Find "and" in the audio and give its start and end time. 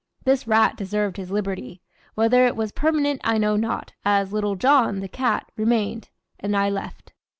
6.39-6.57